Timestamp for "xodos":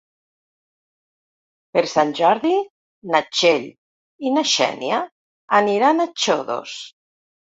6.25-6.75